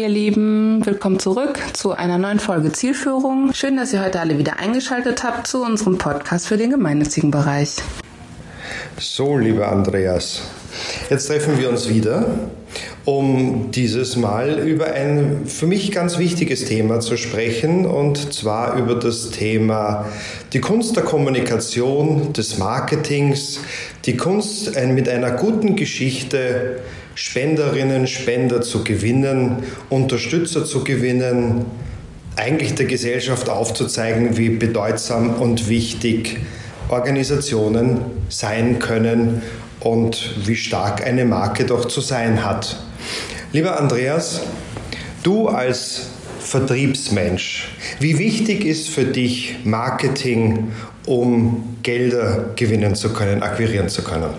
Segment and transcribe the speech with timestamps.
[0.00, 3.52] ihr Lieben, willkommen zurück zu einer neuen Folge Zielführung.
[3.52, 7.76] Schön, dass ihr heute alle wieder eingeschaltet habt zu unserem Podcast für den gemeinnützigen Bereich.
[8.98, 10.40] So, lieber Andreas,
[11.10, 12.24] jetzt treffen wir uns wieder,
[13.04, 18.94] um dieses Mal über ein für mich ganz wichtiges Thema zu sprechen, und zwar über
[18.94, 20.06] das Thema
[20.54, 23.60] die Kunst der Kommunikation, des Marketings,
[24.06, 26.80] die Kunst mit einer guten Geschichte
[27.14, 31.66] Spenderinnen, Spender zu gewinnen, Unterstützer zu gewinnen,
[32.36, 36.38] eigentlich der Gesellschaft aufzuzeigen, wie bedeutsam und wichtig
[36.88, 39.42] Organisationen sein können
[39.80, 42.80] und wie stark eine Marke doch zu sein hat.
[43.52, 44.42] Lieber Andreas,
[45.22, 46.08] du als
[46.40, 50.72] Vertriebsmensch, wie wichtig ist für dich Marketing,
[51.06, 54.30] um Gelder gewinnen zu können, akquirieren zu können?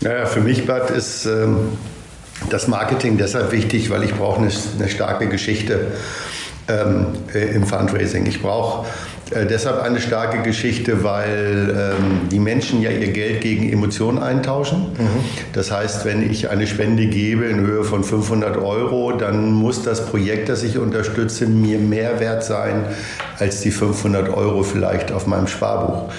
[0.00, 1.70] Naja, für mich, Bad, ist ähm,
[2.50, 5.92] das Marketing deshalb wichtig, weil ich brauche eine, eine starke Geschichte
[6.68, 8.26] ähm, äh, im Fundraising.
[8.26, 8.86] Ich brauche
[9.30, 14.92] äh, deshalb eine starke Geschichte, weil ähm, die Menschen ja ihr Geld gegen Emotionen eintauschen.
[14.96, 15.24] Mhm.
[15.52, 20.06] Das heißt, wenn ich eine Spende gebe in Höhe von 500 Euro, dann muss das
[20.06, 22.84] Projekt, das ich unterstütze, mir mehr wert sein
[23.38, 26.12] als die 500 Euro vielleicht auf meinem Sparbuch.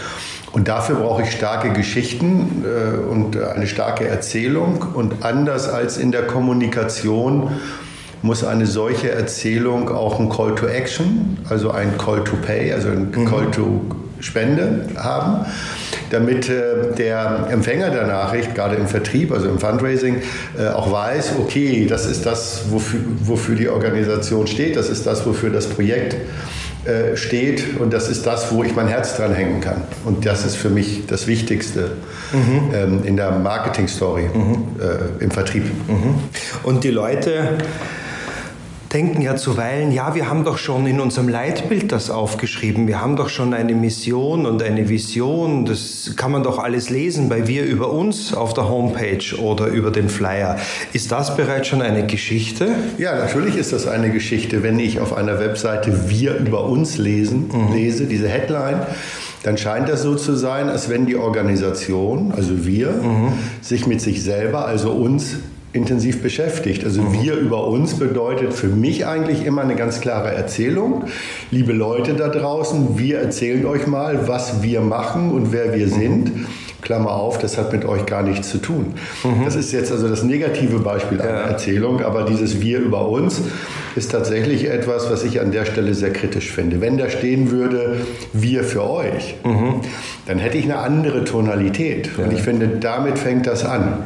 [0.51, 4.85] Und dafür brauche ich starke Geschichten äh, und eine starke Erzählung.
[4.93, 7.51] Und anders als in der Kommunikation
[8.21, 12.89] muss eine solche Erzählung auch ein Call to Action, also ein Call to Pay, also
[12.89, 13.25] ein mhm.
[13.25, 13.81] Call to
[14.19, 15.45] Spende haben,
[16.09, 20.21] damit äh, der Empfänger der Nachricht, gerade im Vertrieb, also im Fundraising,
[20.57, 25.25] äh, auch weiß, okay, das ist das, wofür, wofür die Organisation steht, das ist das,
[25.25, 26.15] wofür das Projekt
[26.87, 29.81] äh, steht und das ist das, wo ich mein Herz dran hängen kann.
[30.05, 31.91] Und das ist für mich das Wichtigste
[32.31, 32.71] mhm.
[32.73, 34.65] ähm, in der Marketing-Story mhm.
[34.79, 35.65] äh, im Vertrieb.
[35.65, 36.15] Mhm.
[36.63, 37.57] Und die Leute
[38.93, 43.15] denken ja zuweilen, ja, wir haben doch schon in unserem Leitbild das aufgeschrieben, wir haben
[43.15, 47.65] doch schon eine Mission und eine Vision, das kann man doch alles lesen bei Wir
[47.65, 50.57] über uns auf der Homepage oder über den Flyer.
[50.93, 52.69] Ist das bereits schon eine Geschichte?
[52.97, 57.49] Ja, natürlich ist das eine Geschichte, wenn ich auf einer Webseite Wir über uns lesen,
[57.51, 57.73] mhm.
[57.73, 58.81] lese, diese Headline
[59.43, 63.33] dann scheint das so zu sein, als wenn die Organisation, also wir, mhm.
[63.61, 65.37] sich mit sich selber, also uns,
[65.77, 66.83] intensiv beschäftigt.
[66.83, 67.21] Also mhm.
[67.21, 71.05] wir über uns bedeutet für mich eigentlich immer eine ganz klare Erzählung.
[71.51, 76.31] Liebe Leute da draußen, wir erzählen euch mal, was wir machen und wer wir sind.
[76.81, 78.93] Klammer auf, das hat mit euch gar nichts zu tun.
[79.23, 79.43] Mhm.
[79.43, 81.47] Das ist jetzt also das negative Beispiel einer ja.
[81.47, 83.41] Erzählung, aber dieses Wir über uns
[83.95, 86.79] ist tatsächlich etwas, was ich an der Stelle sehr kritisch finde.
[86.79, 87.97] Wenn da stehen würde,
[88.31, 89.81] wir für euch, mhm.
[90.27, 92.09] dann hätte ich eine andere Tonalität.
[92.17, 92.23] Ja.
[92.23, 94.03] Und ich finde, damit fängt das an.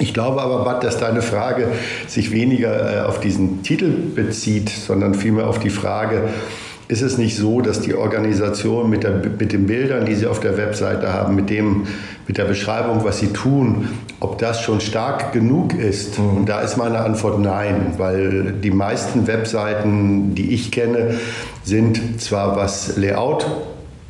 [0.00, 1.68] Ich glaube aber, Bad, dass deine Frage
[2.06, 6.22] sich weniger äh, auf diesen Titel bezieht, sondern vielmehr auf die Frage,
[6.88, 10.40] ist es nicht so, dass die Organisation mit, der, mit den Bildern, die sie auf
[10.40, 11.86] der Webseite haben, mit, dem,
[12.26, 13.88] mit der Beschreibung, was sie tun,
[14.20, 16.18] ob das schon stark genug ist?
[16.18, 16.36] Mhm.
[16.38, 21.18] Und da ist meine Antwort nein, weil die meisten Webseiten, die ich kenne,
[21.62, 23.46] sind zwar was Layout,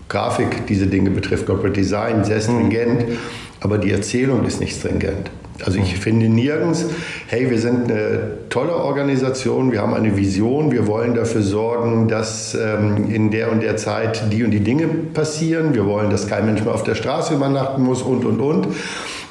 [0.08, 3.16] Grafik, diese Dinge betrifft, Corporate Design, sehr stringent, mhm.
[3.60, 5.30] aber die Erzählung ist nicht stringent.
[5.64, 6.86] Also ich finde nirgends,
[7.26, 12.54] hey, wir sind eine tolle Organisation, wir haben eine Vision, wir wollen dafür sorgen, dass
[12.54, 16.46] ähm, in der und der Zeit die und die Dinge passieren, wir wollen, dass kein
[16.46, 18.68] Mensch mehr auf der Straße übernachten muss und, und, und.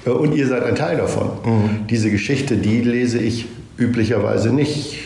[0.05, 1.29] Äh, und ihr seid ein Teil davon.
[1.45, 1.87] Mhm.
[1.89, 4.97] Diese Geschichte, die lese ich üblicherweise nicht.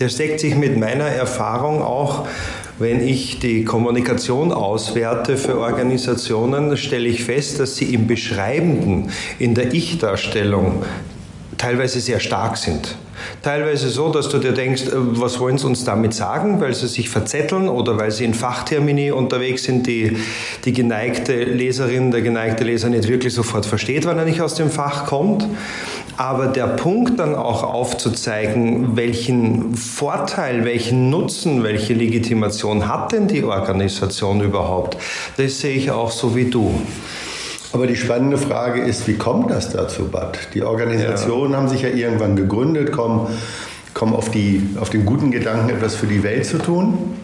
[0.00, 2.26] Der steckt sich mit meiner Erfahrung auch
[2.78, 9.54] wenn ich die Kommunikation auswerte für Organisationen, stelle ich fest, dass sie im Beschreibenden, in
[9.54, 10.82] der Ich-Darstellung
[11.56, 12.96] teilweise sehr stark sind.
[13.42, 16.86] Teilweise so, dass du dir denkst, äh, was wollen sie uns damit sagen, weil sie
[16.86, 20.16] sich verzetteln oder weil sie in Fachtermini unterwegs sind, die
[20.64, 24.70] die geneigte Leserin, der geneigte Leser nicht wirklich sofort versteht, wenn er nicht aus dem
[24.70, 25.46] Fach kommt.
[26.18, 33.44] Aber der Punkt dann auch aufzuzeigen, welchen Vorteil, welchen Nutzen, welche Legitimation hat denn die
[33.44, 34.96] Organisation überhaupt,
[35.36, 36.74] das sehe ich auch so wie du.
[37.72, 40.48] Aber die spannende Frage ist, wie kommt das dazu, Bad?
[40.54, 41.58] Die Organisationen ja.
[41.58, 43.28] haben sich ja irgendwann gegründet, kommen,
[43.94, 47.14] kommen auf, die, auf den guten Gedanken, etwas für die Welt zu tun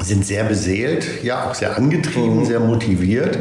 [0.00, 2.44] sind sehr beseelt, ja auch sehr angetrieben, mhm.
[2.44, 3.38] sehr motiviert,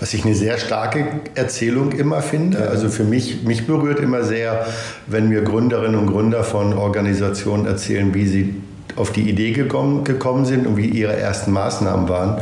[0.00, 2.68] was ich eine sehr starke Erzählung immer finde.
[2.68, 4.66] Also für mich, mich berührt immer sehr,
[5.06, 8.54] wenn mir Gründerinnen und Gründer von Organisationen erzählen, wie sie
[8.96, 12.40] auf die Idee gekommen, gekommen sind und wie ihre ersten Maßnahmen waren.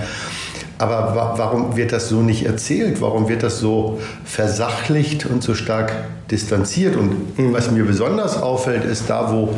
[0.79, 3.01] Aber wa warum wird das so nicht erzählt?
[3.01, 5.93] Warum wird das so versachlicht und so stark
[6.31, 6.97] distanziert?
[6.97, 7.53] Und mhm.
[7.53, 9.55] was mir besonders auffällt, ist da, wo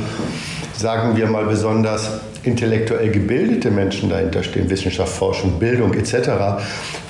[0.76, 2.10] sagen wir mal besonders
[2.44, 6.28] intellektuell gebildete Menschen dahinter stehen, Wissenschaft, Forschung, Bildung etc.,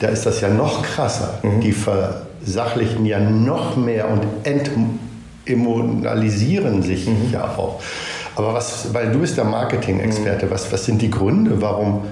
[0.01, 1.39] da ist das ja noch krasser.
[1.43, 1.61] Mhm.
[1.61, 4.23] Die versachlichen ja noch mehr und
[5.47, 7.31] entemotionalisieren sich mhm.
[7.33, 7.81] ja auch.
[8.37, 12.03] Aber was, weil du bist der Marketing-Experte, was, was sind die Gründe, warum?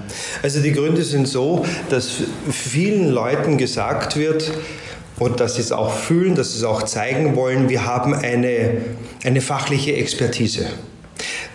[0.41, 4.49] Also die Gründe sind so, dass vielen Leuten gesagt wird,
[5.19, 8.77] und dass sie es auch fühlen, dass sie es auch zeigen wollen, wir haben eine,
[9.23, 10.65] eine fachliche Expertise.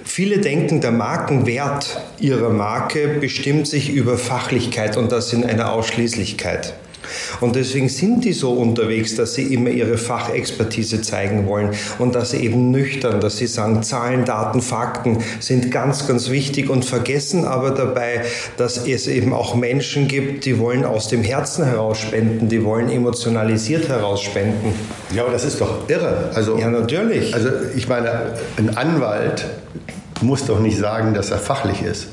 [0.08, 6.74] Viele denken, der Markenwert ihrer Marke bestimmt sich über Fachlichkeit und das in einer Ausschließlichkeit.
[7.40, 12.32] Und deswegen sind die so unterwegs, dass sie immer ihre Fachexpertise zeigen wollen und dass
[12.32, 17.44] sie eben nüchtern, dass sie sagen, Zahlen, Daten, Fakten sind ganz, ganz wichtig und vergessen
[17.44, 18.22] aber dabei,
[18.56, 22.90] dass es eben auch Menschen gibt, die wollen aus dem Herzen heraus spenden, die wollen
[22.90, 24.74] emotionalisiert heraus spenden.
[25.14, 26.30] Ja, aber das ist doch irre.
[26.34, 27.34] Also, ja, natürlich.
[27.34, 29.46] Also ich meine, ein Anwalt
[30.22, 32.08] muss doch nicht sagen, dass er fachlich ist.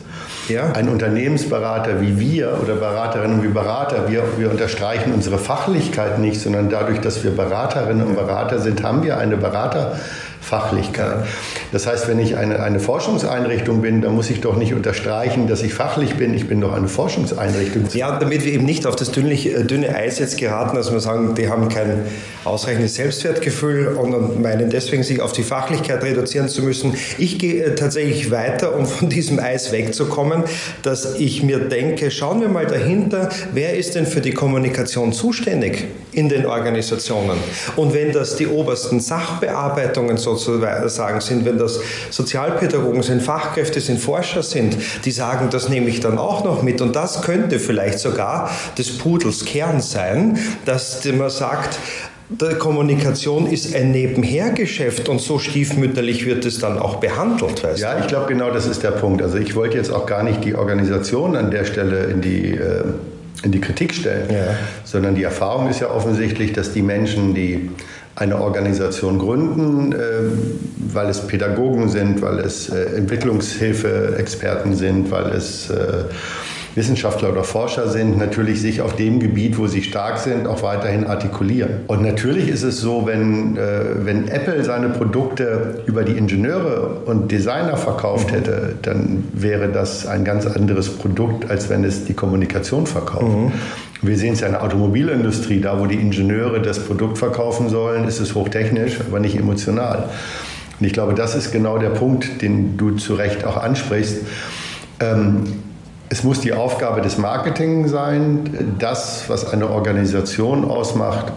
[0.49, 0.71] Ja.
[0.73, 6.69] Ein Unternehmensberater wie wir oder Beraterinnen wie Berater, wir, wir unterstreichen unsere Fachlichkeit nicht, sondern
[6.69, 9.99] dadurch, dass wir Beraterinnen und Berater sind, haben wir eine Berater.
[10.45, 11.25] Fachlichkeit.
[11.71, 15.63] Das heißt, wenn ich eine, eine Forschungseinrichtung bin, dann muss ich doch nicht unterstreichen, dass
[15.63, 16.35] ich fachlich bin.
[16.35, 17.85] Ich bin doch eine Forschungseinrichtung.
[17.93, 21.49] Ja, damit wir eben nicht auf das dünne, Eis jetzt geraten, dass wir sagen, die
[21.49, 22.05] haben kein
[22.43, 26.93] ausreichendes Selbstwertgefühl und meinen deswegen sich auf die Fachlichkeit reduzieren zu müssen.
[27.17, 30.43] Ich gehe äh, tatsächlich weiter, um von diesem Eis wegzukommen,
[30.83, 35.85] dass ich mir denke, schauen wir mal dahinter, wer ist denn für die Kommunikation zuständig
[36.11, 37.37] in den Organisationen?
[37.75, 41.79] Und wenn das die obersten Sachbearbeitungen so sozusagen sind, wenn das
[42.09, 46.81] Sozialpädagogen sind, Fachkräfte sind, Forscher sind, die sagen, das nehme ich dann auch noch mit.
[46.81, 51.79] Und das könnte vielleicht sogar des Pudels Kern sein, dass man sagt,
[52.27, 57.63] die Kommunikation ist ein Nebenhergeschäft und so stiefmütterlich wird es dann auch behandelt.
[57.63, 58.01] Weißt ja, du?
[58.01, 59.21] ich glaube, genau das ist der Punkt.
[59.21, 62.83] Also ich wollte jetzt auch gar nicht die Organisation an der Stelle in die, äh,
[63.43, 64.55] in die Kritik stellen, ja.
[64.83, 67.69] sondern die Erfahrung ist ja offensichtlich, dass die Menschen, die
[68.15, 69.97] eine Organisation gründen, äh,
[70.93, 76.05] weil es Pädagogen sind, weil es äh, Entwicklungshilfe-Experten sind, weil es äh,
[76.75, 81.07] Wissenschaftler oder Forscher sind, natürlich sich auf dem Gebiet, wo sie stark sind, auch weiterhin
[81.07, 81.81] artikulieren.
[81.87, 87.77] Und natürlich ist es so, wenn, wenn Apple seine Produkte über die Ingenieure und Designer
[87.77, 93.23] verkauft hätte, dann wäre das ein ganz anderes Produkt, als wenn es die Kommunikation verkauft.
[93.23, 93.53] Mhm.
[94.01, 98.07] Wir sehen es ja in der Automobilindustrie, da wo die Ingenieure das Produkt verkaufen sollen,
[98.07, 100.09] ist es hochtechnisch, aber nicht emotional.
[100.79, 104.17] Und ich glaube, das ist genau der Punkt, den du zu Recht auch ansprichst.
[104.99, 105.43] Ähm,
[106.09, 111.31] es muss die Aufgabe des Marketing sein, das, was eine Organisation ausmacht,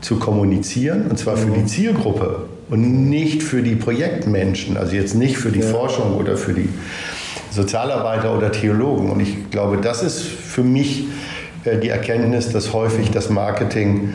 [0.00, 1.64] zu kommunizieren, und zwar für die.
[1.64, 5.66] Zielgruppe und nicht für die Projektmenschen, also jetzt nicht für die ja.
[5.66, 6.68] Forschung oder für die
[7.50, 9.10] Sozialarbeiter oder Theologen.
[9.10, 11.06] Und ich glaube, das ist für mich
[11.74, 14.14] die Erkenntnis, dass häufig das Marketing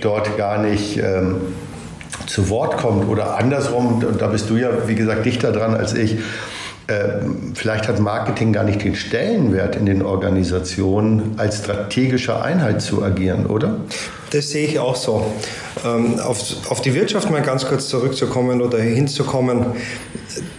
[0.00, 1.40] dort gar nicht ähm,
[2.26, 6.18] zu Wort kommt oder andersrum, da bist du ja, wie gesagt, dichter dran als ich,
[6.86, 7.20] äh,
[7.54, 13.46] vielleicht hat Marketing gar nicht den Stellenwert in den Organisationen, als strategische Einheit zu agieren,
[13.46, 13.78] oder?
[14.30, 15.32] Das sehe ich auch so.
[15.84, 19.66] Ähm, auf, auf die Wirtschaft mal ganz kurz zurückzukommen oder hinzukommen,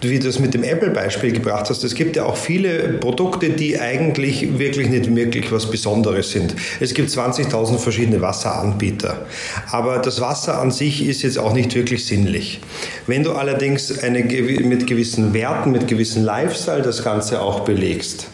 [0.02, 1.84] wie du es mit dem Apple-Beispiel gebracht hast.
[1.84, 6.56] Es gibt ja auch viele Produkte, die eigentlich wirklich nicht wirklich was Besonderes sind.
[6.80, 9.26] Es gibt 20.000 verschiedene Wasseranbieter.
[9.72, 12.60] Aber das Wasser an sich ist jetzt auch nicht wirklich sinnlich.
[13.08, 18.28] Wenn du allerdings eine, mit gewissen Werten, mit gewissen Lifestyle das Ganze auch belegst,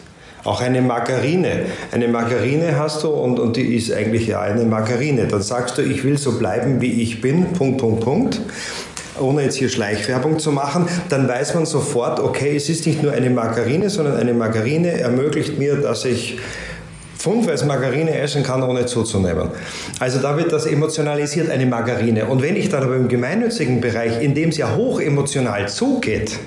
[0.44, 1.66] auch eine Margarine.
[1.90, 5.26] Eine Margarine hast du und, und die ist eigentlich ja eine Margarine.
[5.26, 8.40] Dann sagst du, ich will so bleiben, wie ich bin, Punkt, Punkt, Punkt
[9.20, 13.12] ohne jetzt hier Schleichwerbung zu machen, dann weiß man sofort, okay, es ist nicht nur
[13.12, 16.38] eine Margarine, sondern eine Margarine ermöglicht mir, dass ich
[17.22, 19.48] Pfundweiß Margarine essen kann, ohne zuzunehmen.
[20.00, 22.26] Also da wird das emotionalisiert, eine Margarine.
[22.26, 26.40] Und wenn ich dann aber im gemeinnützigen Bereich, in dem es ja hoch emotional zugeht,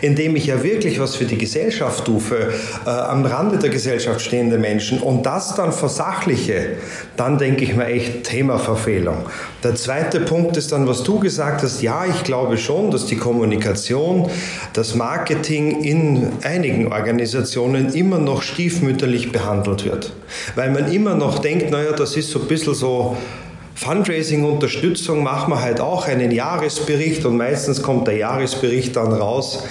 [0.00, 2.50] in dem ich ja wirklich was für die Gesellschaft tue, für
[2.86, 6.76] äh, am Rande der Gesellschaft stehende Menschen und das dann versachliche,
[7.18, 9.26] dann denke ich mir echt Themaverfehlung.
[9.62, 13.16] Der zweite Punkt ist dann, was du gesagt hast, ja, ich glaube schon, dass die
[13.16, 14.28] Kommunikation,
[14.72, 20.12] das Marketing in einigen Organisationen immer noch stiefmütterlich behandelt wird.
[20.56, 23.16] Weil man immer noch denkt, naja, das ist so ein bisschen so
[23.74, 29.64] Fundraising-Unterstützung machen wir halt auch einen Jahresbericht und meistens kommt der Jahresbericht dann raus,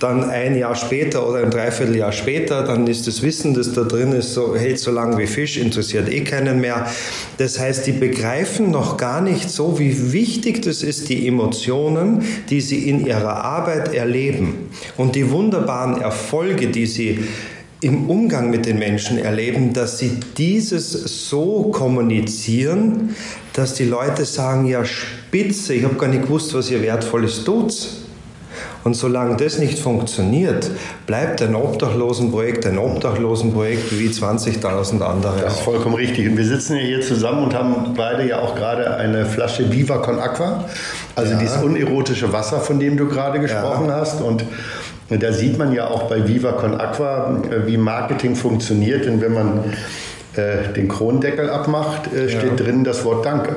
[0.00, 4.12] dann ein Jahr später oder ein Dreivierteljahr später, dann ist das Wissen, das da drin
[4.12, 6.86] ist, so, hält so lang wie Fisch, interessiert eh keinen mehr.
[7.38, 12.60] Das heißt, die begreifen noch gar nicht so, wie wichtig das ist, die Emotionen, die
[12.60, 17.24] sie in ihrer Arbeit erleben und die wunderbaren Erfolge, die sie
[17.80, 23.14] im Umgang mit den Menschen erleben, dass sie dieses so kommunizieren,
[23.52, 28.05] dass die Leute sagen, ja spitze, ich habe gar nicht gewusst, was ihr Wertvolles tut.
[28.86, 30.70] Und solange das nicht funktioniert,
[31.08, 35.40] bleibt ein Obdachlosenprojekt ein Obdachlosenprojekt wie 20.000 andere.
[35.40, 36.28] Das ist vollkommen richtig.
[36.28, 39.98] Und wir sitzen ja hier zusammen und haben beide ja auch gerade eine Flasche Viva
[39.98, 40.66] Con Aqua,
[41.16, 41.38] also ja.
[41.40, 43.96] dieses unerotische Wasser, von dem du gerade gesprochen ja.
[43.96, 44.20] hast.
[44.20, 44.44] Und
[45.08, 49.04] da sieht man ja auch bei Viva Con Aqua, äh, wie Marketing funktioniert.
[49.04, 49.64] Denn wenn man
[50.36, 52.64] äh, den Kronendeckel abmacht, äh, steht ja.
[52.64, 53.56] drin das Wort Danke.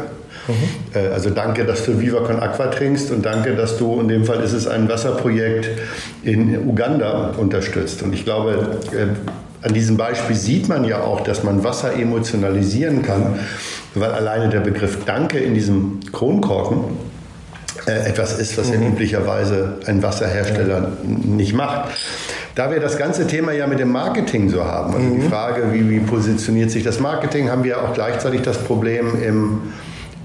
[0.49, 1.11] Mhm.
[1.13, 4.41] Also danke, dass du Viva Con Aqua trinkst und danke, dass du, in dem Fall
[4.41, 5.69] ist es ein Wasserprojekt
[6.23, 8.01] in Uganda unterstützt.
[8.01, 13.01] Und ich glaube, äh, an diesem Beispiel sieht man ja auch, dass man Wasser emotionalisieren
[13.01, 13.39] kann,
[13.93, 16.85] weil alleine der Begriff Danke in diesem Kronkorken
[17.85, 18.73] äh, etwas ist, was mhm.
[18.73, 21.89] ja üblicherweise ein Wasserhersteller nicht macht.
[22.55, 25.21] Da wir das ganze Thema ja mit dem Marketing so haben, also mhm.
[25.21, 29.61] die Frage, wie, wie positioniert sich das Marketing, haben wir auch gleichzeitig das Problem im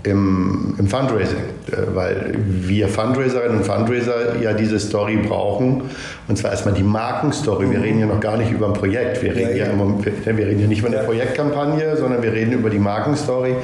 [0.04, 1.38] im, im Fundraising,
[1.73, 5.82] äh, weil wir Fundraiserinnen und Fundraiser ja diese Story brauchen.
[6.28, 7.70] Und zwar erstmal die Markenstory.
[7.70, 9.23] Wir reden ja noch gar nicht über ein Projekt.
[9.23, 9.73] Wir reden ja, ja.
[9.73, 13.54] Immer, wir reden ja nicht über eine Projektkampagne, sondern wir reden über die Markenstory.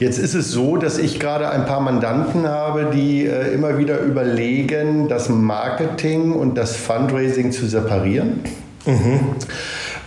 [0.00, 4.00] Jetzt ist es so, dass ich gerade ein paar Mandanten habe, die äh, immer wieder
[4.00, 8.40] überlegen, das Marketing und das Fundraising zu separieren.
[8.84, 9.36] Mhm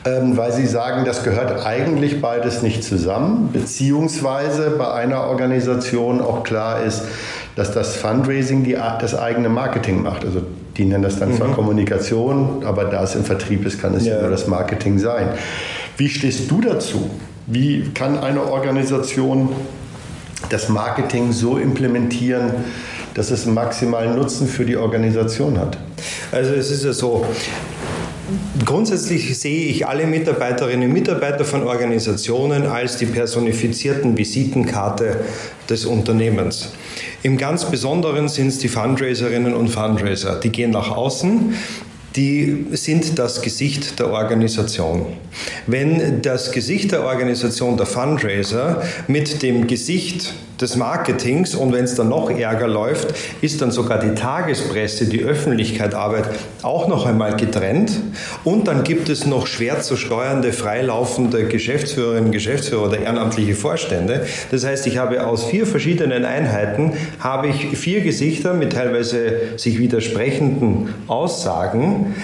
[0.06, 6.44] ähm, weil sie sagen, das gehört eigentlich beides nicht zusammen, beziehungsweise bei einer Organisation auch
[6.44, 7.04] klar ist,
[7.56, 10.24] dass das Fundraising die, das eigene Marketing macht.
[10.24, 10.42] Also
[10.78, 11.38] die nennen das dann mhm.
[11.38, 15.30] zwar Kommunikation, aber da es im Vertrieb ist, kann es ja nur das Marketing sein.
[15.98, 17.10] Wie stehst du dazu?
[17.48, 19.50] Wie kann eine Organisation
[20.50, 22.52] das Marketing so implementieren,
[23.14, 25.78] dass es einen maximalen Nutzen für die Organisation hat?
[26.32, 27.26] Also es ist ja so,
[28.66, 35.18] Grundsätzlich sehe ich alle Mitarbeiterinnen und Mitarbeiter von Organisationen als die personifizierten Visitenkarte
[35.70, 36.70] des Unternehmens.
[37.22, 40.40] Im ganz Besonderen sind es die Fundraiserinnen und Fundraiser.
[40.40, 41.54] Die gehen nach außen,
[42.16, 45.06] die sind das Gesicht der Organisation.
[45.68, 51.96] Wenn das Gesicht der Organisation der Fundraiser mit dem Gesicht des Marketings und wenn es
[51.96, 56.26] dann noch ärger läuft, ist dann sogar die Tagespresse, die Öffentlichkeit Arbeit
[56.62, 57.92] auch noch einmal getrennt
[58.44, 64.26] und dann gibt es noch schwer zu steuernde, freilaufende Geschäftsführerinnen, Geschäftsführer oder ehrenamtliche Vorstände.
[64.52, 69.80] Das heißt, ich habe aus vier verschiedenen Einheiten habe ich vier Gesichter mit teilweise sich
[69.80, 72.16] widersprechenden Aussagen.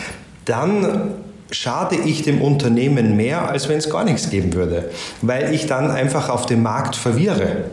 [0.46, 1.16] Dann
[1.52, 4.90] schade ich dem Unternehmen mehr, als wenn es gar nichts geben würde,
[5.22, 7.66] weil ich dann einfach auf dem Markt verwirre.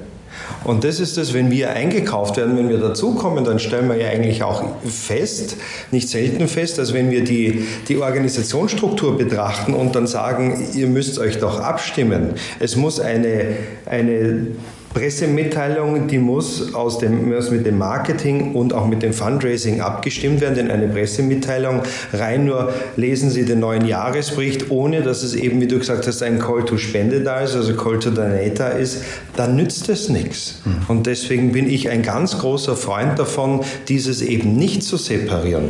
[0.65, 4.09] Und das ist es, wenn wir eingekauft werden, wenn wir dazukommen, dann stellen wir ja
[4.09, 5.57] eigentlich auch fest,
[5.91, 11.19] nicht selten fest, dass wenn wir die, die Organisationsstruktur betrachten und dann sagen, ihr müsst
[11.19, 14.49] euch doch abstimmen, es muss eine, eine
[14.95, 20.41] Pressemitteilung, die muss, aus dem, muss mit dem Marketing und auch mit dem Fundraising abgestimmt
[20.41, 25.61] werden, denn eine Pressemitteilung rein nur lesen Sie den neuen Jahresbericht, ohne dass es eben,
[25.61, 29.03] wie du gesagt hast, ein Call to Spende da ist, also Call to Donate ist,
[29.37, 30.63] dann nützt es nichts.
[30.65, 30.73] Mhm.
[30.89, 35.69] Und deswegen bin ich ein ganz großer Freund davon, dieses eben nicht zu separieren,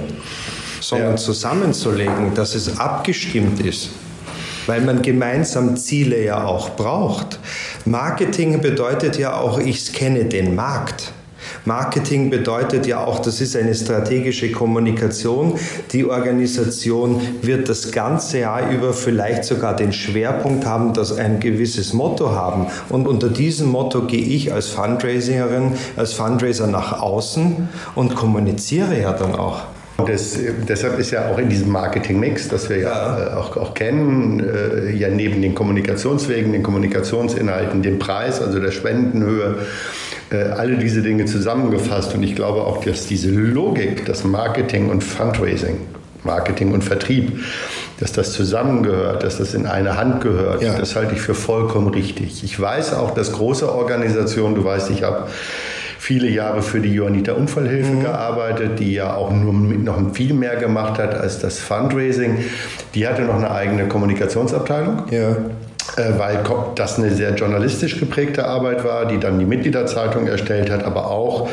[0.80, 1.16] sondern ja.
[1.16, 3.90] zusammenzulegen, dass es abgestimmt ist
[4.68, 7.40] weil man gemeinsam Ziele ja auch braucht.
[7.88, 11.12] Marketing bedeutet ja auch, ich scanne den Markt.
[11.64, 15.58] Marketing bedeutet ja auch, das ist eine strategische Kommunikation.
[15.92, 21.94] Die Organisation wird das ganze Jahr über vielleicht sogar den Schwerpunkt haben, dass ein gewisses
[21.94, 22.66] Motto haben.
[22.90, 29.14] Und unter diesem Motto gehe ich als Fundraiserin, als Fundraiser nach außen und kommuniziere ja
[29.14, 29.62] dann auch.
[30.06, 30.38] Das,
[30.68, 34.38] deshalb ist ja auch in diesem Marketing-Mix, das wir ja, ja äh, auch, auch, kennen,
[34.38, 39.56] äh, ja neben den Kommunikationswegen, den Kommunikationsinhalten, dem Preis, also der Spendenhöhe,
[40.30, 42.14] äh, alle diese Dinge zusammengefasst.
[42.14, 45.78] Und ich glaube auch, dass diese Logik, das Marketing und Fundraising,
[46.22, 47.44] Marketing und Vertrieb,
[47.98, 50.78] dass das zusammengehört, dass das in eine Hand gehört, ja.
[50.78, 52.44] das halte ich für vollkommen richtig.
[52.44, 55.26] Ich weiß auch, dass große Organisationen, du weißt, ich habe
[55.98, 58.02] viele Jahre für die Johanniter Unfallhilfe mhm.
[58.02, 62.38] gearbeitet, die ja auch nur mit noch viel mehr gemacht hat als das Fundraising.
[62.94, 65.02] Die hatte noch eine eigene Kommunikationsabteilung.
[65.10, 65.30] Ja.
[65.96, 66.40] äh, weil
[66.76, 71.48] das eine sehr journalistisch geprägte Arbeit war, die dann die Mitgliederzeitung erstellt hat, aber auch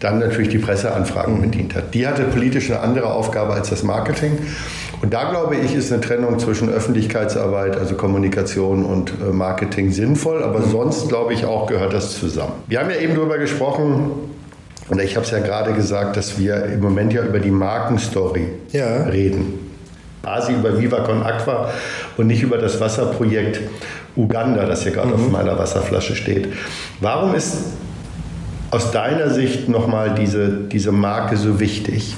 [0.00, 1.94] dann natürlich die Presseanfragen bedient hat.
[1.94, 4.38] Die hatte politisch eine andere Aufgabe als das Marketing.
[5.02, 10.44] Und da glaube ich, ist eine Trennung zwischen Öffentlichkeitsarbeit, also Kommunikation und äh, Marketing sinnvoll,
[10.44, 12.52] aber sonst glaube ich auch gehört das zusammen.
[12.68, 14.12] Wir haben ja eben darüber gesprochen,
[14.88, 18.46] und ich habe es ja gerade gesagt, dass wir im Moment ja über die Markenstory
[18.72, 19.04] ja.
[19.04, 19.70] reden.
[20.22, 21.70] Quasi über Viva Con Aqua
[22.16, 23.60] und nicht über das Wasserprojekt
[24.14, 25.14] Uganda, das hier gerade mhm.
[25.14, 26.48] auf meiner Wasserflasche steht.
[27.00, 27.56] Warum ist
[28.70, 32.16] aus deiner Sicht nochmal diese, diese Marke so wichtig,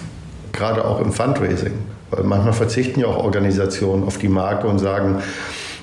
[0.53, 1.73] gerade auch im Fundraising?
[2.15, 5.19] Weil manchmal verzichten ja auch Organisationen auf die Marke und sagen,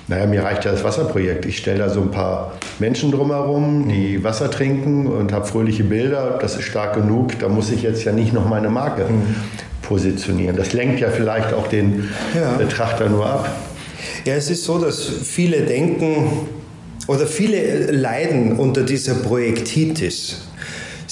[0.07, 1.45] naja, mir reicht ja das Wasserprojekt.
[1.45, 4.23] Ich stelle da so ein paar Menschen drumherum, die mhm.
[4.23, 6.37] Wasser trinken und habe fröhliche Bilder.
[6.41, 7.37] Das ist stark genug.
[7.39, 9.35] Da muss ich jetzt ja nicht noch meine Marke mhm.
[9.81, 10.55] positionieren.
[10.55, 12.51] Das lenkt ja vielleicht auch den ja.
[12.57, 13.49] Betrachter nur ab.
[14.25, 16.47] Ja, es ist so, dass viele denken
[17.07, 20.47] oder viele leiden unter dieser Projektitis.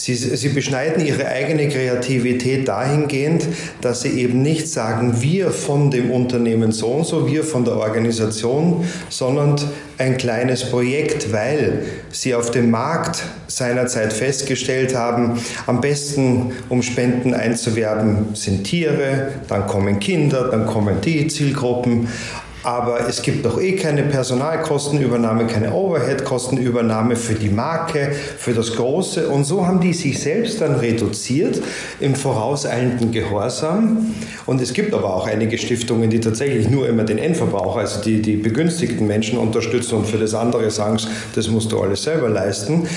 [0.01, 3.45] Sie, sie beschneiden ihre eigene Kreativität dahingehend,
[3.81, 7.75] dass sie eben nicht sagen, wir von dem Unternehmen so und so, wir von der
[7.75, 9.57] Organisation, sondern
[9.97, 17.33] ein kleines Projekt, weil sie auf dem Markt seinerzeit festgestellt haben, am besten, um Spenden
[17.33, 22.07] einzuwerben, sind Tiere, dann kommen Kinder, dann kommen die Zielgruppen
[22.63, 29.29] aber es gibt doch eh keine Personalkostenübernahme, keine Overhead-Kostenübernahme für die Marke, für das Große.
[29.29, 31.61] Und so haben die sich selbst dann reduziert
[31.99, 34.13] im vorauseilenden Gehorsam.
[34.45, 38.21] Und es gibt aber auch einige Stiftungen, die tatsächlich nur immer den Endverbraucher, also die,
[38.21, 40.97] die begünstigten Menschen unterstützen und für das andere sagen,
[41.35, 42.87] das musst du alles selber leisten.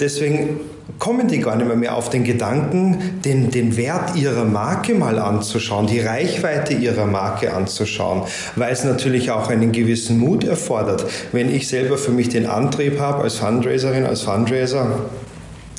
[0.00, 0.60] Deswegen
[0.98, 5.18] kommen die gar nicht mehr, mehr auf den Gedanken, den, den Wert ihrer Marke mal
[5.18, 8.22] anzuschauen, die Reichweite ihrer Marke anzuschauen,
[8.54, 11.04] weil es natürlich auch einen gewissen Mut erfordert.
[11.32, 15.06] Wenn ich selber für mich den Antrieb habe, als Fundraiserin, als Fundraiser,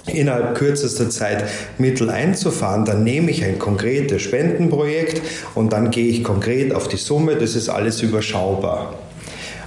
[0.08, 1.44] innerhalb kürzester Zeit
[1.78, 5.22] Mittel einzufahren, dann nehme ich ein konkretes Spendenprojekt
[5.54, 8.94] und dann gehe ich konkret auf die Summe, das ist alles überschaubar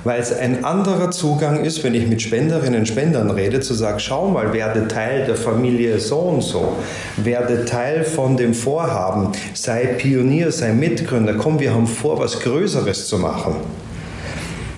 [0.04, 3.98] weil es ein anderer Zugang ist, wenn ich mit Spenderinnen und Spendern rede, zu sagen,
[3.98, 6.76] schau mal, werde Teil der Familie so und so,
[7.16, 13.08] werde Teil von dem Vorhaben, sei Pionier, sei Mitgründer, komm, wir haben vor, was Größeres
[13.08, 13.56] zu machen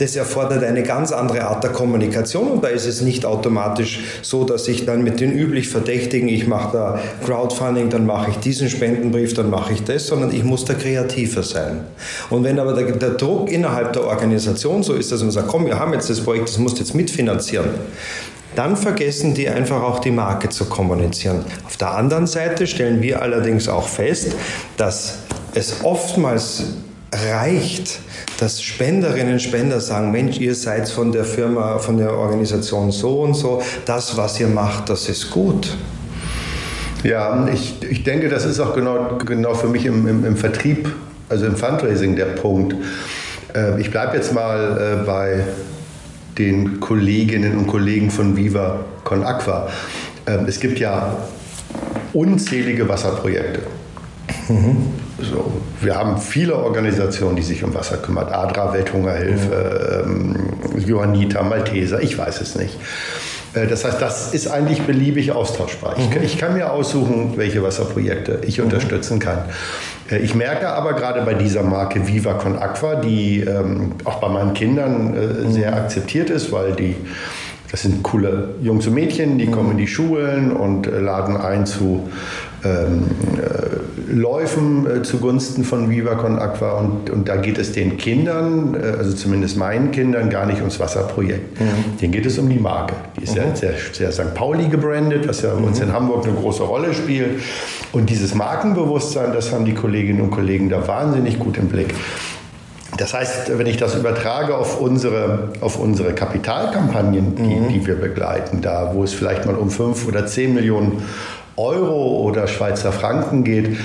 [0.02, 4.42] das erfordert eine ganz andere Art der Kommunikation und da ist es nicht automatisch so,
[4.44, 8.68] dass ich dann mit den üblich Verdächtigen, ich mache da Crowdfunding, dann mache ich diesen
[8.68, 11.82] Spendenbrief, dann mache ich das, sondern ich muss da kreativer sein.
[12.30, 15.66] Und wenn aber der, der Druck innerhalb der Organisation so ist, dass man sagt, komm,
[15.66, 17.66] wir haben jetzt das Projekt, das musst du jetzt mitfinanzieren,
[18.56, 21.44] dann vergessen die einfach auch die Marke zu kommunizieren.
[21.64, 24.32] Auf der anderen Seite stellen wir allerdings auch fest,
[24.76, 25.18] dass
[25.54, 26.64] es oftmals
[27.12, 28.00] reicht,
[28.38, 33.20] dass Spenderinnen und Spender sagen, Mensch, ihr seid von der Firma, von der Organisation so
[33.20, 35.76] und so, das, was ihr macht, das ist gut.
[37.04, 40.88] Ja, ich, ich denke, das ist auch genau, genau für mich im, im, im Vertrieb,
[41.28, 42.76] also im Fundraising der Punkt.
[43.54, 45.44] Äh, ich bleibe jetzt mal äh, bei
[46.38, 49.68] den Kolleginnen und Kollegen von Viva Con Aqua.
[50.26, 51.16] Äh, es gibt ja
[52.12, 53.60] unzählige Wasserprojekte.
[54.48, 55.01] Mhm.
[55.22, 58.28] So, wir haben viele Organisationen, die sich um Wasser kümmern.
[58.28, 60.36] ADRA, Welthungerhilfe, mhm.
[60.74, 62.76] ähm, Johanniter, Malteser, ich weiß es nicht.
[63.54, 65.96] Äh, das heißt, das ist eigentlich beliebig austauschbar.
[65.98, 66.16] Mhm.
[66.16, 68.64] Ich, ich, kann mir aussuchen, welche Wasserprojekte ich mhm.
[68.64, 69.44] unterstützen kann.
[70.10, 74.28] Äh, ich merke aber gerade bei dieser Marke Viva Con Aqua, die ähm, auch bei
[74.28, 75.78] meinen Kindern äh, sehr mhm.
[75.78, 76.96] akzeptiert ist, weil die
[77.70, 81.64] das sind coole Jungs und Mädchen, die kommen in die Schulen und äh, laden ein
[81.64, 82.06] zu
[82.64, 83.04] ähm,
[83.38, 88.74] äh, Läufen äh, zugunsten von Viva Con Aqua und, und da geht es den Kindern,
[88.74, 91.60] äh, also zumindest meinen Kindern, gar nicht ums Wasserprojekt.
[91.60, 91.98] Mhm.
[92.00, 92.94] Denen geht es um die Marke.
[93.18, 93.42] Die ist mhm.
[93.42, 94.34] ja sehr, sehr St.
[94.34, 95.64] Pauli gebrandet, was ja mhm.
[95.64, 97.40] uns in Hamburg eine große Rolle spielt.
[97.92, 101.94] Und dieses Markenbewusstsein, das haben die Kolleginnen und Kollegen da wahnsinnig gut im Blick.
[102.98, 107.68] Das heißt, wenn ich das übertrage auf unsere, auf unsere Kapitalkampagnen, die, mhm.
[107.68, 111.02] die wir begleiten, da wo es vielleicht mal um fünf oder zehn Millionen
[111.56, 113.76] Euro oder Schweizer Franken geht,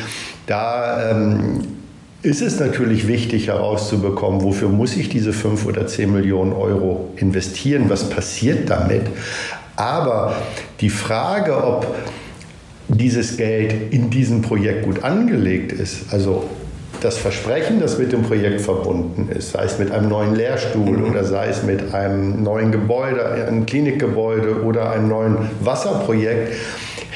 [0.46, 1.62] da ähm,
[2.22, 7.90] ist es natürlich wichtig herauszubekommen, wofür muss ich diese 5 oder 10 Millionen Euro investieren,
[7.90, 9.04] was passiert damit.
[9.76, 10.36] Aber
[10.82, 11.96] die Frage, ob
[12.88, 16.46] dieses Geld in diesem Projekt gut angelegt ist, also
[17.02, 21.24] das Versprechen, das mit dem Projekt verbunden ist, sei es mit einem neuen Lehrstuhl oder
[21.24, 26.54] sei es mit einem neuen Gebäude, einem Klinikgebäude oder einem neuen Wasserprojekt,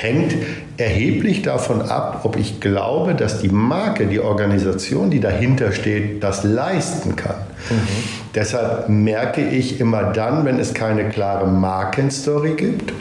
[0.02, 0.36] hängt
[0.78, 6.44] erheblich davon ab, ob ich glaube, dass die Marke, die Organisation, die dahinter steht, das
[6.44, 7.36] leisten kann.
[7.70, 7.88] Mhm.
[8.34, 12.94] Deshalb merke ich immer dann, wenn es keine klare Markenstory gibt,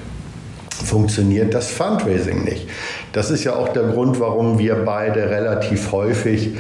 [0.70, 2.68] funktioniert das Fundraising nicht.
[3.12, 6.50] Das ist ja auch der Grund, warum wir beide relativ häufig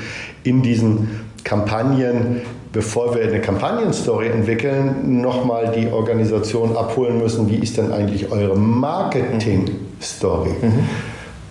[0.42, 7.76] in diesen Kampagnen, bevor wir eine Kampagnenstory entwickeln, nochmal die Organisation abholen müssen, wie ist
[7.76, 10.50] denn eigentlich eure Marketing-Story?
[10.62, 10.88] Mhm.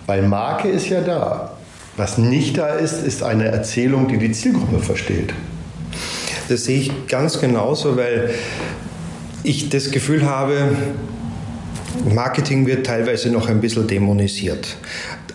[0.06, 1.52] Weil Marke ist ja da.
[1.96, 5.34] Was nicht da ist, ist eine Erzählung, die die Zielgruppe versteht.
[6.48, 8.30] Das sehe ich ganz genauso, weil
[9.42, 10.76] ich das Gefühl habe,
[12.12, 14.76] Marketing wird teilweise noch ein bisschen dämonisiert.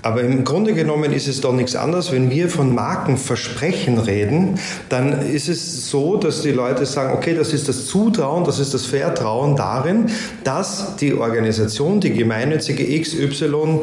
[0.06, 2.12] Aber im Grunde genommen ist es doch nichts anderes.
[2.12, 7.54] Wenn wir von Markenversprechen reden, dann ist es so, dass die Leute sagen, okay, das
[7.54, 10.12] ist das Zutrauen, das ist das Vertrauen darin,
[10.44, 13.80] dass die Organisation, die gemeinnützige XY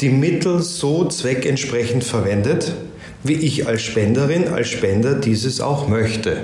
[0.00, 2.74] die Mittel so zweckentsprechend verwendet,
[3.22, 6.36] wie ich als Spenderin, als Spender dieses auch möchte.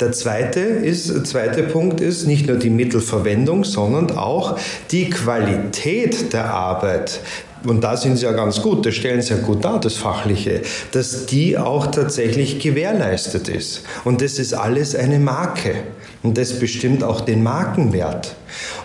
[0.00, 4.58] Der zweite, ist, zweite Punkt ist nicht nur die Mittelverwendung, sondern auch
[4.90, 7.20] die Qualität der Arbeit,
[7.64, 10.62] und da sind sie ja ganz gut, das stellen sie ja gut dar, das Fachliche,
[10.92, 13.82] dass die auch tatsächlich gewährleistet ist.
[14.04, 15.74] Und das ist alles eine Marke.
[16.22, 18.34] Und das bestimmt auch den Markenwert.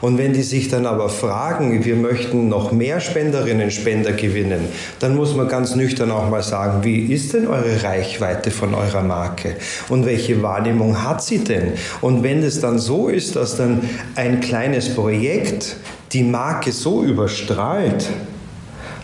[0.01, 4.67] Und wenn die sich dann aber fragen, wir möchten noch mehr Spenderinnen und Spender gewinnen,
[4.99, 9.01] dann muss man ganz nüchtern auch mal sagen, wie ist denn eure Reichweite von eurer
[9.01, 9.55] Marke?
[9.89, 11.73] Und welche Wahrnehmung hat sie denn?
[12.01, 15.77] Und wenn es dann so ist, dass dann ein kleines Projekt
[16.11, 18.07] die Marke so überstrahlt,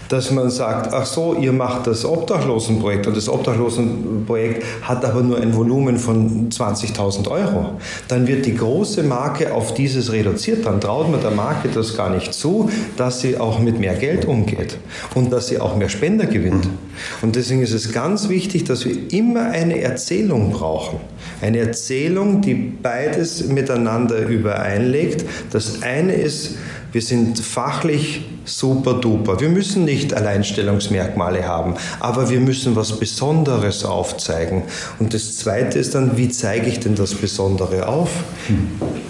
[0.10, 5.40] dass man sagt, ach so, ihr macht das Obdachlosenprojekt und das Obdachlosenprojekt hat aber nur
[5.40, 7.72] ein Volumen von 20.000 Euro.
[8.08, 10.66] Dann wird die große Marke auf dieses reduziert.
[10.66, 14.26] Dann traut man der Marke das gar nicht zu, dass sie auch mit mehr Geld
[14.26, 14.78] umgeht
[15.16, 16.68] und dass sie auch mehr Spender gewinnt.
[17.22, 21.00] Und deswegen ist es ganz wichtig, dass wir immer eine Erzählung brauchen.
[21.42, 25.26] Eine Erzählung, die beides miteinander übereinlegt.
[25.52, 26.56] Das eine ist,
[26.92, 29.40] wir sind fachlich super duper.
[29.40, 34.64] Wir müssen nicht Alleinstellungsmerkmale haben, aber wir müssen was Besonderes aufzeigen.
[35.00, 38.10] Und das Zweite ist dann, wie zeige ich denn das Besondere auf?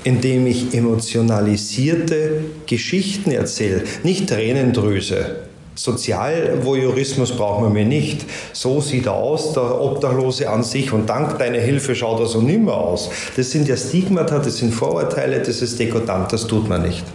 [0.03, 5.46] Indem ich emotionalisierte Geschichten erzähle, nicht Tränendrüse.
[5.77, 8.25] Sozialvoyeurismus brauchen wir mir nicht.
[8.51, 12.41] So sieht er aus, der Obdachlose an sich und dank deiner Hilfe schaut er so
[12.41, 13.09] nimmer aus.
[13.35, 17.05] Das sind ja Stigmata, das sind Vorurteile, das ist dekotant, das tut man nicht.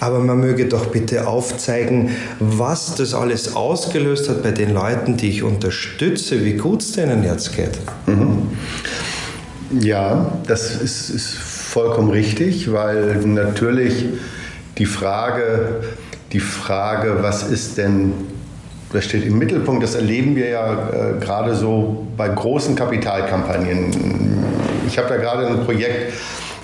[0.00, 5.28] Aber man möge doch bitte aufzeigen, was das alles ausgelöst hat bei den Leuten, die
[5.28, 7.78] ich unterstütze, wie gut es denen jetzt geht.
[8.06, 8.48] Mhm.
[9.78, 14.06] Ja, das ist, ist vollkommen richtig, weil natürlich
[14.78, 15.82] die Frage,
[16.32, 18.12] die Frage, was ist denn,
[18.92, 23.92] das steht im Mittelpunkt, das erleben wir ja äh, gerade so bei großen Kapitalkampagnen.
[24.86, 26.12] Ich habe da gerade ein Projekt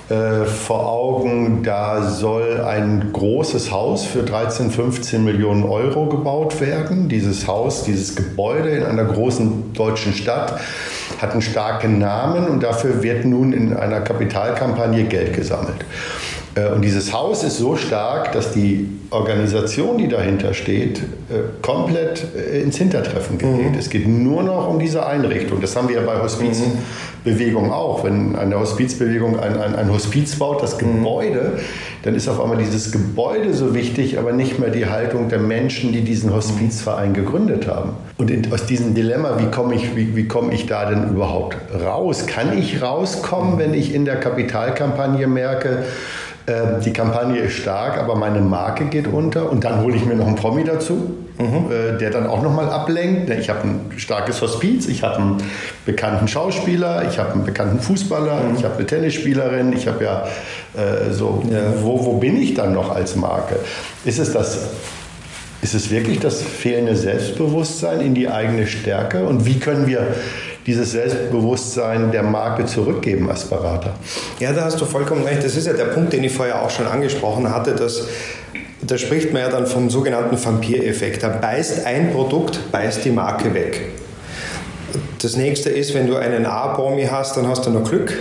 [0.09, 7.09] äh, vor Augen, da soll ein großes Haus für 13, 15 Millionen Euro gebaut werden.
[7.09, 10.61] Dieses Haus, dieses Gebäude in einer großen deutschen Stadt
[11.21, 15.85] hat einen starken Namen und dafür wird nun in einer Kapitalkampagne Geld gesammelt.
[16.57, 22.25] Äh, und dieses Haus ist so stark, dass die Organisation, die dahinter steht, äh, komplett
[22.37, 23.73] äh, ins Hintertreffen gerät.
[23.73, 23.79] Mhm.
[23.79, 25.61] Es geht nur noch um diese Einrichtung.
[25.61, 28.03] Das haben wir ja bei Hospizbewegung auch.
[28.05, 30.99] Wenn eine Hospizbewegung ein, ein, ein Hospiz baut, das mhm.
[30.99, 31.53] Gebäude,
[32.03, 35.93] dann ist auf einmal dieses Gebäude so wichtig, aber nicht mehr die Haltung der Menschen,
[35.93, 37.91] die diesen Hospizverein gegründet haben.
[38.17, 41.57] Und in, aus diesem Dilemma, wie komme ich, wie, wie komme ich da denn überhaupt
[41.85, 42.27] raus?
[42.27, 45.85] Kann ich rauskommen, wenn ich in der Kapitalkampagne merke,
[46.49, 49.51] ähm, die Kampagne ist stark, aber meine Marke geht unter.
[49.51, 51.71] Und dann hole ich mir noch einen Promi dazu, mhm.
[51.71, 53.31] Äh, der dann auch nochmal ablenkt.
[53.31, 55.43] Ich habe ein starkes Hospiz, ich habe einen
[55.85, 58.57] bekannten Schauspieler, ich habe einen bekannten Fußballer, mhm.
[58.57, 60.25] ich habe eine Tennisspielerin, ich habe ja
[60.75, 61.59] äh, so, ja.
[61.83, 63.57] Wo, wo bin ich dann noch als Marke?
[64.05, 64.69] Ist es das
[65.63, 69.27] ist es wirklich das fehlende Selbstbewusstsein in die eigene Stärke?
[69.27, 70.07] Und wie können wir
[70.67, 73.95] dieses Selbstbewusstsein der Marke zurückgeben als Berater.
[74.41, 75.45] Ja, da hast du vollkommen recht.
[75.45, 78.09] Das ist ja der Punkt, den ich vorher auch schon angesprochen hatte, dass
[78.83, 81.23] da spricht man ja dann vom sogenannten Vampireffekt.
[81.23, 83.93] Da beißt ein Produkt, beißt die Marke weg.
[85.21, 88.13] Das nächste ist, wenn du einen A-Promi hast, dann hast du noch Glück.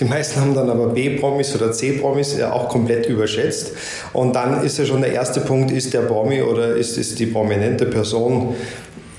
[0.00, 3.72] Die meisten haben dann aber B-Promis oder C-Promis auch komplett überschätzt.
[4.12, 7.26] Und dann ist ja schon der erste Punkt, ist der Promi oder ist, ist die
[7.26, 8.54] prominente Person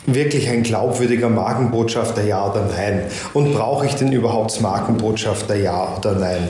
[0.05, 3.03] wirklich ein glaubwürdiger Markenbotschafter, ja oder nein?
[3.33, 6.49] Und brauche ich denn überhaupt Markenbotschafter, ja oder nein?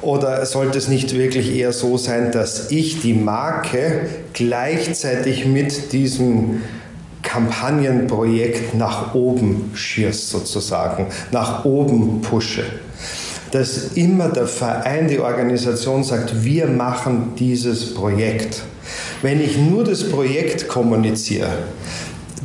[0.00, 6.62] Oder sollte es nicht wirklich eher so sein, dass ich die Marke gleichzeitig mit diesem
[7.22, 12.64] Kampagnenprojekt nach oben schießt sozusagen, nach oben pushe?
[13.52, 18.62] dass immer der Verein, die Organisation sagt, wir machen dieses Projekt.
[19.20, 21.50] Wenn ich nur das Projekt kommuniziere,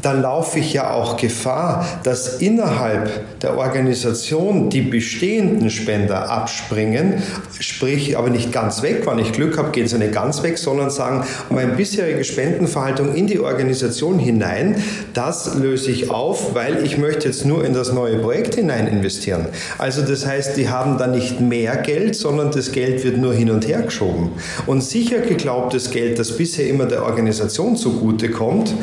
[0.07, 7.15] dann laufe ich ja auch Gefahr, dass innerhalb der Organisation die bestehenden Spender abspringen,
[7.59, 9.05] sprich aber nicht ganz weg.
[9.05, 13.27] Wenn ich Glück habe, gehen sie nicht ganz weg, sondern sagen, meine bisherige Spendenverhaltung in
[13.27, 14.81] die Organisation hinein,
[15.13, 19.47] das löse ich auf, weil ich möchte jetzt nur in das neue Projekt hinein investieren.
[19.77, 23.51] Also das heißt, die haben dann nicht mehr Geld, sondern das Geld wird nur hin
[23.51, 24.31] und her geschoben.
[24.67, 28.73] Und sicher geglaubtes Geld, das bisher immer der Organisation zugute kommt,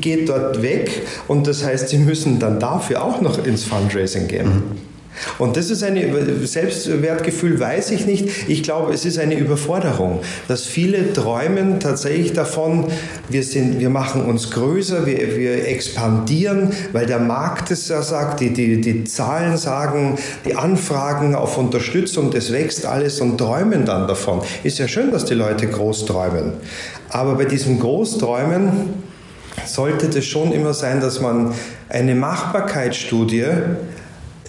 [0.00, 0.90] geht dort weg
[1.28, 4.62] und das heißt, sie müssen dann dafür auch noch ins Fundraising gehen.
[5.38, 5.96] Und das ist ein
[6.44, 8.28] Selbstwertgefühl, weiß ich nicht.
[8.48, 12.86] Ich glaube, es ist eine Überforderung, dass viele träumen tatsächlich davon,
[13.28, 18.40] wir, sind, wir machen uns größer, wir, wir expandieren, weil der Markt es ja sagt,
[18.40, 24.08] die, die, die Zahlen sagen, die Anfragen auf Unterstützung, das wächst alles und träumen dann
[24.08, 24.42] davon.
[24.62, 26.54] Ist ja schön, dass die Leute groß träumen.
[27.10, 29.04] Aber bei diesem Großträumen
[29.66, 31.54] sollte das schon immer sein, dass man
[31.88, 33.46] eine Machbarkeitsstudie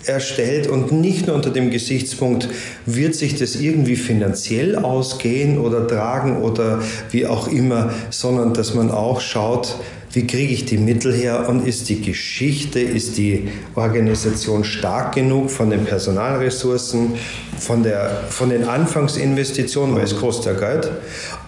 [0.07, 2.47] erstellt und nicht nur unter dem Gesichtspunkt,
[2.85, 8.91] wird sich das irgendwie finanziell ausgehen oder tragen oder wie auch immer, sondern dass man
[8.91, 9.75] auch schaut,
[10.15, 15.51] wie kriege ich die Mittel her und ist die Geschichte, ist die Organisation stark genug
[15.51, 17.15] von den Personalressourcen,
[17.59, 20.89] von, der, von den Anfangsinvestitionen, weil es kostet ja Geld,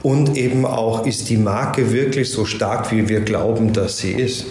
[0.04, 4.48] und eben auch, ist die Marke wirklich so stark, wie wir glauben, dass sie ist.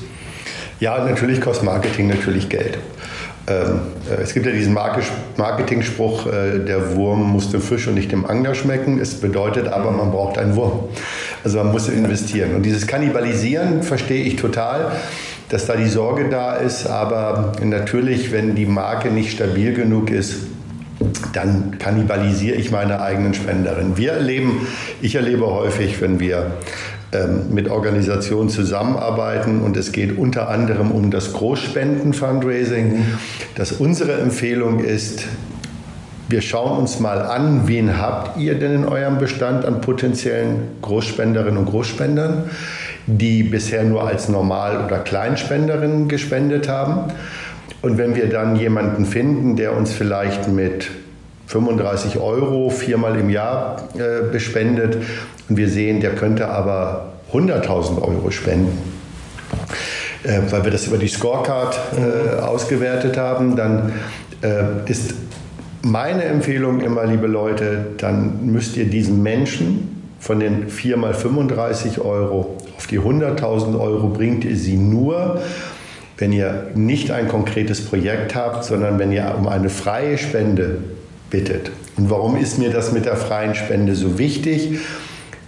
[0.81, 2.79] Ja, natürlich kostet Marketing natürlich Geld.
[3.49, 8.11] Ähm, äh, es gibt ja diesen Marketing-Spruch, äh, der Wurm muss dem Fisch und nicht
[8.11, 8.99] dem Angler schmecken.
[8.99, 10.89] Es bedeutet aber, man braucht einen Wurm.
[11.47, 12.57] Also man muss investieren.
[12.57, 14.91] Und dieses Kannibalisieren verstehe ich total,
[15.49, 16.89] dass da die Sorge da ist.
[16.89, 20.39] Aber natürlich, wenn die Marke nicht stabil genug ist,
[21.35, 23.97] dann kannibalisiere ich meine eigenen Spenderinnen.
[23.97, 24.67] Wir erleben,
[25.01, 26.51] ich erlebe häufig, wenn wir
[27.13, 33.05] ähm, mit Organisationen zusammenarbeiten und es geht unter anderem um das Großspenden-Fundraising,
[33.55, 35.27] dass unsere Empfehlung ist,
[36.29, 41.57] wir schauen uns mal an, wen habt ihr denn in eurem Bestand an potenziellen Großspenderinnen
[41.57, 42.51] und Großspendern,
[43.07, 47.13] die bisher nur als Normal- oder Kleinspenderinnen gespendet haben.
[47.83, 50.91] Und wenn wir dann jemanden finden, der uns vielleicht mit
[51.47, 54.99] 35 Euro viermal im Jahr äh, bespendet
[55.49, 58.77] und wir sehen, der könnte aber 100.000 Euro spenden,
[60.25, 63.93] äh, weil wir das über die Scorecard äh, ausgewertet haben, dann
[64.43, 65.15] äh, ist
[65.87, 72.01] meine Empfehlung immer, liebe Leute, dann müsst ihr diesen Menschen von den 4 mal 35
[72.01, 75.41] Euro auf die 100.000 Euro bringt ihr sie nur,
[76.19, 80.79] wenn ihr nicht ein konkretes Projekt habt, sondern wenn ihr um eine freie Spende
[81.31, 81.71] bittet.
[81.97, 84.79] Und warum ist mir das mit der freien Spende so wichtig?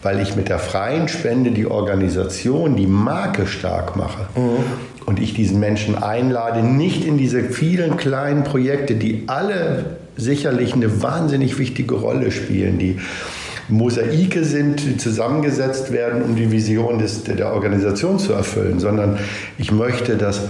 [0.03, 4.29] Weil ich mit der freien Spende die Organisation, die Marke stark mache.
[4.35, 4.65] Mhm.
[5.07, 11.03] Und ich diesen Menschen einlade, nicht in diese vielen kleinen Projekte, die alle sicherlich eine
[11.03, 12.99] wahnsinnig wichtige Rolle spielen, die
[13.69, 19.19] Mosaike sind, die zusammengesetzt werden, um die Vision des, der Organisation zu erfüllen, sondern
[19.59, 20.41] ich möchte, dass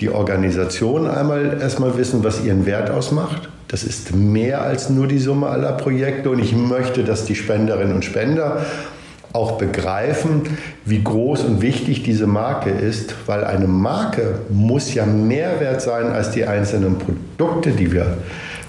[0.00, 3.48] die Organisation einmal erstmal wissen, was ihren Wert ausmacht.
[3.68, 7.94] Das ist mehr als nur die Summe aller Projekte und ich möchte, dass die Spenderinnen
[7.94, 8.64] und Spender
[9.32, 10.42] auch begreifen,
[10.84, 16.06] wie groß und wichtig diese Marke ist, weil eine Marke muss ja mehr wert sein
[16.06, 18.18] als die einzelnen Produkte, die wir,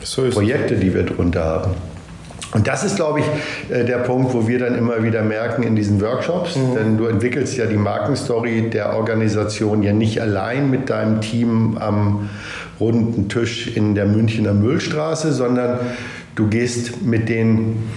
[0.04, 1.72] so Projekte, die wir drunter haben.
[2.54, 3.26] Und das ist, glaube ich,
[3.76, 6.76] äh, der Punkt, wo wir dann immer wieder merken in diesen Workshops, mhm.
[6.76, 12.30] denn du entwickelst ja die Markenstory der Organisation ja nicht allein mit deinem Team am
[12.80, 15.80] runden Tisch in der Münchner Müllstraße, sondern
[16.36, 17.90] du gehst mit den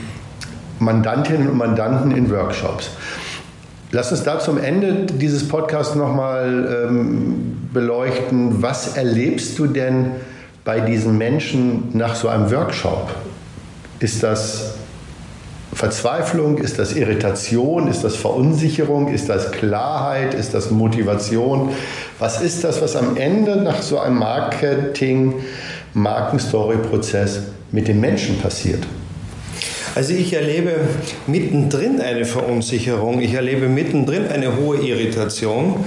[0.79, 2.91] Mandantinnen und Mandanten in Workshops.
[3.93, 8.63] Lass uns da zum Ende dieses Podcasts nochmal ähm, beleuchten.
[8.63, 10.13] Was erlebst du denn
[10.67, 13.15] bei diesen Menschen nach so einem Workshop?
[14.01, 14.75] Ist das
[15.73, 16.59] Verzweiflung?
[16.59, 17.87] Ist das Irritation?
[17.87, 19.09] Ist das Verunsicherung?
[19.09, 20.35] Ist das Klarheit?
[20.35, 21.71] Ist das Motivation?
[22.19, 25.35] Was ist das, was am Ende nach so einem Marketing,
[25.95, 28.83] Markenstory-Prozess mit den Menschen passiert?
[29.95, 30.73] Also ich erlebe
[31.29, 35.85] mittendrin eine Verunsicherung, ich erlebe mittendrin eine hohe Irritation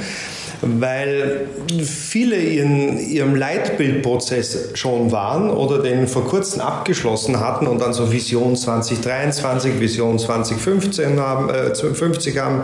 [0.61, 1.47] weil
[1.83, 8.11] viele in ihrem Leitbildprozess schon waren oder den vor kurzem abgeschlossen hatten und dann so
[8.11, 12.63] Vision 2023, Vision 2015 haben, äh, 50 haben.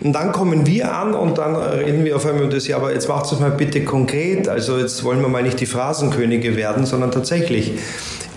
[0.00, 2.92] Und dann kommen wir an und dann reden wir auf einmal über das, ja, aber
[2.92, 4.48] jetzt macht es mal bitte konkret.
[4.48, 7.74] Also jetzt wollen wir mal nicht die Phrasenkönige werden, sondern tatsächlich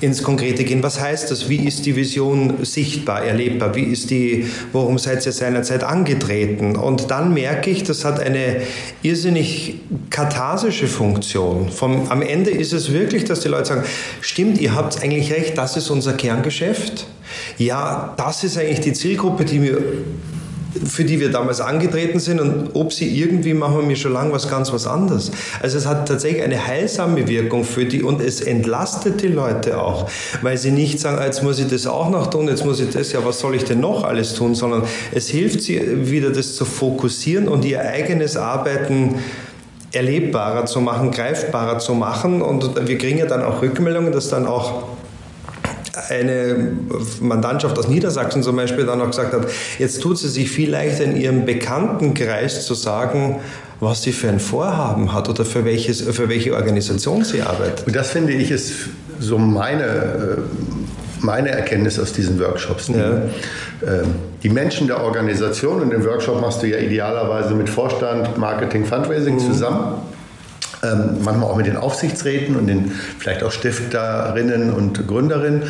[0.04, 0.84] ins Konkrete gehen.
[0.84, 1.50] Was heißt das?
[1.50, 3.76] Wie ist die Vision sichtbar, erlebbar?
[3.76, 6.76] Wie ist die, worum seid ihr seinerzeit angetreten?
[6.76, 8.62] Und dann merke ich, das hat eine
[9.02, 9.76] irrsinnig
[10.10, 11.70] katharsische Funktion.
[11.70, 13.84] Vom, am Ende ist es wirklich, dass die Leute sagen,
[14.22, 17.08] stimmt, ihr habt eigentlich recht, das ist unser Kerngeschäft.
[17.58, 19.78] Ja, das ist eigentlich die Zielgruppe, die mir
[20.86, 24.50] für die wir damals angetreten sind und ob sie irgendwie machen wir schon lange was
[24.50, 25.32] ganz was anderes.
[25.62, 30.10] Also es hat tatsächlich eine heilsame Wirkung für die und es entlastet die Leute auch,
[30.42, 32.90] weil sie nicht sagen, ah, jetzt muss ich das auch noch tun, jetzt muss ich
[32.90, 36.56] das, ja was soll ich denn noch alles tun, sondern es hilft sie wieder das
[36.56, 39.16] zu fokussieren und ihr eigenes Arbeiten
[39.92, 44.48] erlebbarer zu machen, greifbarer zu machen und wir kriegen ja dann auch Rückmeldungen, dass dann
[44.48, 44.93] auch
[46.10, 46.72] eine
[47.22, 51.04] Mandantschaft aus Niedersachsen zum Beispiel dann auch gesagt hat, jetzt tut sie sich viel leichter
[51.04, 53.40] in ihrem Bekanntenkreis zu sagen,
[53.80, 57.86] was sie für ein Vorhaben hat oder für, welches, für welche Organisation sie arbeitet.
[57.86, 58.74] Und das finde ich ist
[59.20, 60.38] so meine, äh,
[61.20, 62.88] meine Erkenntnis aus diesen Workshops.
[62.88, 63.22] Die, ja.
[63.86, 68.86] Ähm, die Menschen der Organisation, und den Workshop machst du ja idealerweise mit Vorstand, Marketing,
[68.86, 69.40] Fundraising mhm.
[69.40, 69.96] zusammen
[70.84, 75.64] ähm, manchmal auch mit den Aufsichtsräten und den vielleicht auch Stifterinnen und Gründerinnen.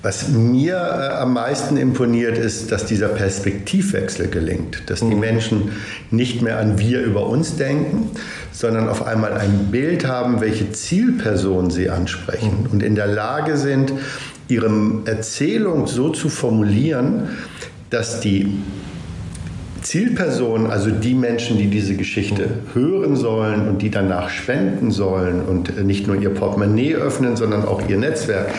[0.00, 5.20] Was mir äh, am meisten imponiert, ist, dass dieser Perspektivwechsel gelingt, dass die mhm.
[5.20, 5.72] Menschen
[6.10, 8.10] nicht mehr an wir über uns denken,
[8.52, 12.70] sondern auf einmal ein Bild haben, welche Zielperson sie ansprechen mhm.
[12.70, 13.92] und in der Lage sind,
[14.46, 14.70] ihre
[15.04, 17.28] Erzählung so zu formulieren,
[17.90, 18.56] dass die
[19.88, 25.82] Zielpersonen, also die Menschen, die diese Geschichte hören sollen und die danach spenden sollen und
[25.82, 28.50] nicht nur ihr Portemonnaie öffnen, sondern auch ihr Netzwerk,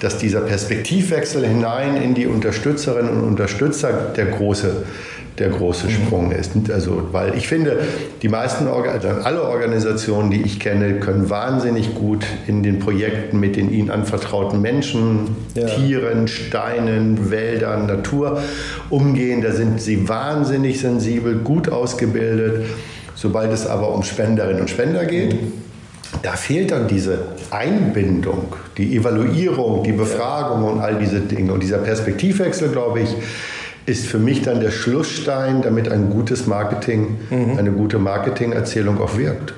[0.00, 4.82] dass dieser Perspektivwechsel hinein in die Unterstützerinnen und Unterstützer der große
[5.38, 6.52] der große Sprung ist.
[6.72, 7.78] Also, weil ich finde,
[8.22, 13.56] die meisten, also alle Organisationen, die ich kenne, können wahnsinnig gut in den Projekten mit
[13.56, 15.66] den ihnen anvertrauten Menschen, ja.
[15.66, 18.40] Tieren, Steinen, Wäldern, Natur
[18.90, 19.42] umgehen.
[19.42, 22.66] Da sind sie wahnsinnig sensibel, gut ausgebildet.
[23.14, 25.36] Sobald es aber um Spenderinnen und Spender geht,
[26.22, 27.18] da fehlt dann diese
[27.50, 31.52] Einbindung, die Evaluierung, die Befragung und all diese Dinge.
[31.52, 33.08] Und dieser Perspektivwechsel, glaube ich,
[33.86, 37.56] ist für mich dann der Schlussstein, damit ein gutes Marketing, mhm.
[37.56, 39.54] eine gute Marketingerzählung auch wirkt.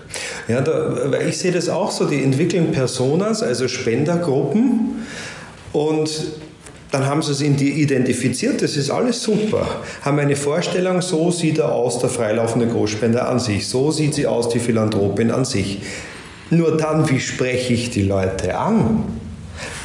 [0.47, 5.07] Ja, da, ich sehe das auch so, die entwickeln Personas, also Spendergruppen
[5.73, 6.11] und
[6.91, 9.67] dann haben sie es identifiziert, das ist alles super.
[10.03, 14.27] Haben eine Vorstellung, so sieht er aus, der freilaufende Großspender an sich, so sieht sie
[14.27, 15.83] aus, die Philanthropin an sich.
[16.51, 19.05] Nur dann, wie spreche ich die Leute an?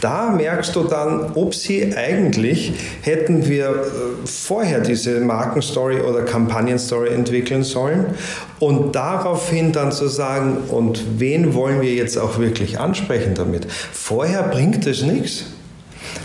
[0.02, 7.10] Da merkst du dann, ob sie eigentlich, hätten wir äh, vorher diese Markenstory oder Kampagnenstory
[7.10, 8.16] entwickeln sollen
[8.60, 13.68] und daraufhin dann zu sagen, und wen wollen wir jetzt auch wirklich ansprechen damit?
[13.72, 15.53] Vorher bringt es nichts.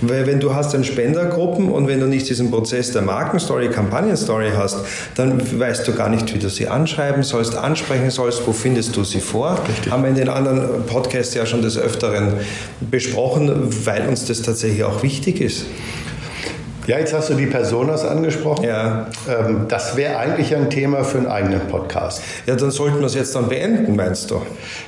[0.00, 4.50] Weil wenn du hast dann Spendergruppen und wenn du nicht diesen Prozess der Markenstory, Kampagnenstory
[4.56, 4.78] hast,
[5.14, 9.04] dann weißt du gar nicht, wie du sie anschreiben sollst, ansprechen sollst, wo findest du
[9.04, 9.58] sie vor.
[9.68, 9.92] Richtig.
[9.92, 12.34] Haben wir in den anderen Podcasts ja schon des Öfteren
[12.80, 15.66] besprochen, weil uns das tatsächlich auch wichtig ist.
[16.88, 18.64] Ja, jetzt hast du die Personas angesprochen.
[18.64, 19.08] Ja.
[19.28, 22.22] Ähm, das wäre eigentlich ein Thema für einen eigenen Podcast.
[22.46, 24.40] Ja, dann sollten wir es jetzt dann beenden, meinst du?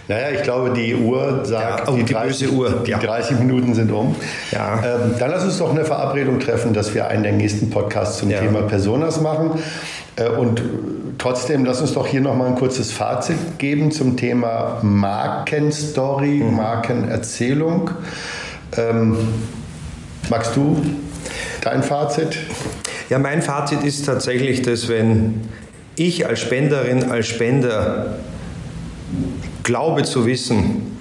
[0.09, 2.83] Naja, ich glaube, die Uhr sagt, ja, oh, die, die 30, Uhr.
[2.87, 2.99] Die ja.
[2.99, 4.17] 30 Minuten sind um.
[4.51, 4.77] Ja.
[4.83, 8.31] Ähm, dann lass uns doch eine Verabredung treffen, dass wir einen der nächsten Podcasts zum
[8.31, 8.41] ja.
[8.41, 9.63] Thema Personas machen.
[10.17, 10.63] Äh, und
[11.19, 16.57] trotzdem, lass uns doch hier nochmal ein kurzes Fazit geben zum Thema Markenstory, mhm.
[16.57, 17.91] Markenerzählung.
[18.79, 19.19] Ähm,
[20.31, 20.81] magst du
[21.61, 22.39] Dein Fazit?
[23.11, 25.43] Ja, mein Fazit ist tatsächlich, dass wenn
[25.97, 28.19] ich als Spenderin, als Spender
[29.63, 30.97] glaube zu wissen,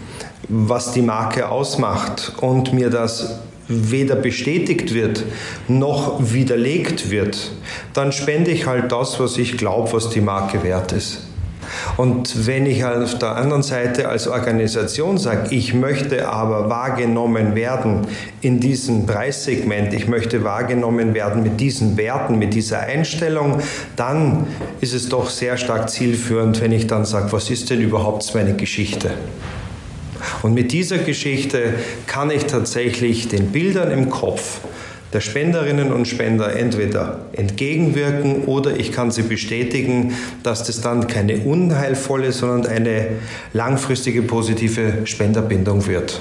[0.49, 5.23] was die Marke ausmacht und mir das weder bestätigt wird
[5.67, 7.51] noch widerlegt wird,
[7.93, 11.28] dann spende ich halt das, was ich glaube, was die Marke wert ist.
[11.97, 18.07] Und wenn ich auf der anderen Seite als Organisation sage, ich möchte aber wahrgenommen werden
[18.41, 23.59] in diesem Preissegment, ich möchte wahrgenommen werden mit diesen Werten, mit dieser Einstellung,
[23.95, 24.47] dann
[24.81, 28.55] ist es doch sehr stark zielführend, wenn ich dann sage, was ist denn überhaupt meine
[28.55, 29.11] Geschichte?
[30.41, 31.73] Und mit dieser Geschichte
[32.07, 34.59] kann ich tatsächlich den Bildern im Kopf
[35.13, 41.37] der Spenderinnen und Spender entweder entgegenwirken oder ich kann sie bestätigen, dass das dann keine
[41.37, 43.07] unheilvolle, sondern eine
[43.53, 46.19] langfristige positive Spenderbindung wird.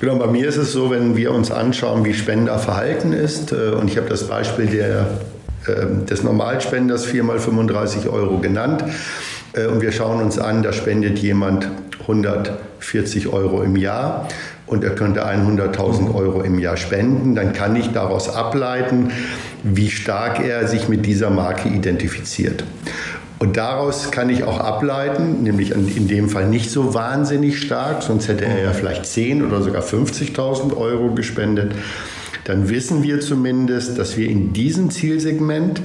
[0.00, 3.90] Genau, bei mir ist es so, wenn wir uns anschauen, wie Spenderverhalten ist, äh, und
[3.90, 5.08] ich habe das Beispiel der,
[5.68, 8.82] ähm, des Normalspenders 4 mal 35 Euro genannt,
[9.52, 11.68] äh, und wir schauen uns an, da spendet jemand
[12.00, 14.26] 140 Euro im Jahr
[14.70, 19.10] und er könnte 100.000 Euro im Jahr spenden, dann kann ich daraus ableiten,
[19.62, 22.64] wie stark er sich mit dieser Marke identifiziert.
[23.40, 28.28] Und daraus kann ich auch ableiten, nämlich in dem Fall nicht so wahnsinnig stark, sonst
[28.28, 31.74] hätte er ja vielleicht 10 oder sogar 50.000 Euro gespendet.
[32.44, 35.80] Dann wissen wir zumindest, dass wir in diesem Zielsegment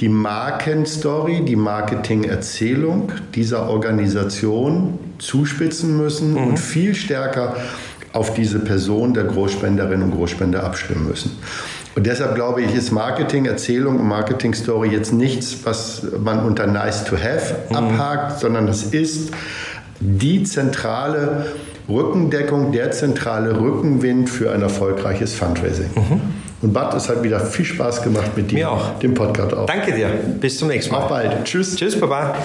[0.00, 6.48] die Markenstory, die Marketingerzählung dieser Organisation zuspitzen müssen mhm.
[6.48, 7.56] und viel stärker
[8.12, 11.38] auf diese Person der Großspenderinnen und Großspender abstimmen müssen.
[11.96, 16.66] Und deshalb glaube ich, ist Marketing, Erzählung und Marketing Story jetzt nichts, was man unter
[16.66, 17.76] nice to have mhm.
[17.76, 19.32] abhakt, sondern es ist
[20.00, 21.46] die zentrale
[21.88, 25.90] Rückendeckung, der zentrale Rückenwind für ein erfolgreiches Fundraising.
[25.94, 26.20] Mhm.
[26.62, 28.98] Und Bad, es hat wieder viel Spaß gemacht mit dir, Mir auch.
[28.98, 29.66] dem Podcast auch.
[29.66, 30.08] Danke dir.
[30.40, 31.02] Bis zum nächsten Mal.
[31.02, 31.44] Auf bald.
[31.44, 31.74] Tschüss.
[31.74, 32.36] Tschüss, Baba.